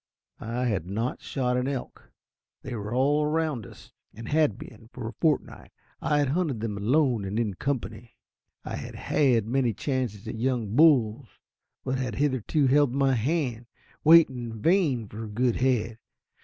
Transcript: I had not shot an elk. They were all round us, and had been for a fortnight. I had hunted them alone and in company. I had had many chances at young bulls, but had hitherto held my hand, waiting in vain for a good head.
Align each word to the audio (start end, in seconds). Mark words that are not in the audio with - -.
I 0.39 0.65
had 0.65 0.87
not 0.87 1.21
shot 1.21 1.57
an 1.57 1.67
elk. 1.67 2.11
They 2.63 2.73
were 2.73 2.91
all 2.91 3.27
round 3.27 3.67
us, 3.67 3.91
and 4.15 4.27
had 4.27 4.57
been 4.57 4.89
for 4.91 5.07
a 5.07 5.13
fortnight. 5.13 5.69
I 6.01 6.17
had 6.17 6.29
hunted 6.29 6.59
them 6.59 6.75
alone 6.75 7.23
and 7.23 7.37
in 7.39 7.53
company. 7.53 8.15
I 8.65 8.77
had 8.77 8.95
had 8.95 9.45
many 9.45 9.73
chances 9.75 10.27
at 10.27 10.33
young 10.39 10.75
bulls, 10.75 11.27
but 11.83 11.99
had 11.99 12.15
hitherto 12.15 12.65
held 12.65 12.95
my 12.95 13.13
hand, 13.13 13.67
waiting 14.03 14.37
in 14.39 14.59
vain 14.59 15.07
for 15.07 15.23
a 15.25 15.29
good 15.29 15.57
head. 15.57 15.99